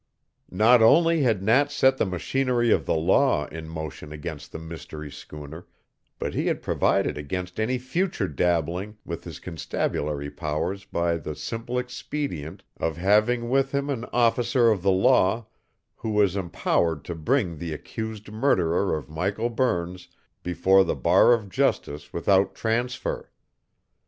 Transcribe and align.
Not 0.49 0.81
only 0.81 1.21
had 1.21 1.43
Nat 1.43 1.71
set 1.71 1.99
the 1.99 2.07
machinery 2.07 2.71
of 2.71 2.87
the 2.87 2.95
law 2.95 3.45
in 3.49 3.69
motion 3.69 4.11
against 4.11 4.51
the 4.51 4.57
mystery 4.57 5.11
schooner, 5.11 5.67
but 6.17 6.33
he 6.33 6.47
had 6.47 6.63
provided 6.63 7.19
against 7.19 7.59
any 7.59 7.77
future 7.77 8.27
dabbling 8.27 8.97
with 9.05 9.25
his 9.25 9.37
constabulary 9.39 10.31
powers 10.31 10.85
by 10.85 11.17
the 11.17 11.35
simple 11.35 11.77
expedient 11.77 12.63
of 12.77 12.97
having 12.97 13.47
with 13.47 13.73
him 13.75 13.91
an 13.91 14.05
officer 14.05 14.71
of 14.71 14.81
the 14.81 14.89
law 14.89 15.45
who 15.97 16.09
was 16.09 16.35
empowered 16.35 17.05
to 17.05 17.13
bring 17.13 17.59
the 17.59 17.71
accused 17.71 18.31
murderer 18.31 18.97
of 18.97 19.07
Michael 19.07 19.51
Burns 19.51 20.07
before 20.41 20.83
the 20.83 20.95
bar 20.95 21.31
of 21.31 21.47
justice 21.47 22.11
without 22.11 22.55
transfer. 22.55 23.29